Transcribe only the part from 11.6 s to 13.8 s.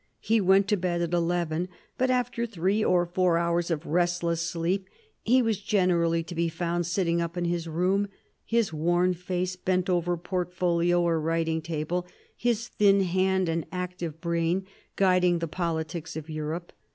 table, his thin hand and